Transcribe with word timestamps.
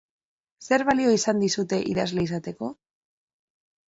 Zer 0.69 0.83
balio 0.87 1.11
izan 1.15 1.43
dizute 1.43 1.79
idazle 1.91 2.23
izateko? 2.29 2.71